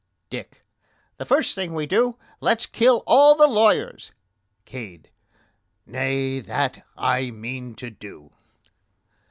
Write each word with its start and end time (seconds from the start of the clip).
DICK: 0.31 0.63
The 1.17 1.27
first 1.27 1.53
thing 1.53 1.75
we 1.75 1.85
do, 1.85 2.17
let's 2.39 2.65
kill 2.65 3.03
all 3.05 3.35
the 3.35 3.45
lawyers. 3.45 4.11
CADE: 4.65 5.11
Nay, 5.85 6.39
that 6.39 6.83
I 6.97 7.29
mean 7.29 7.75
to 7.75 7.91
do. 7.91 8.31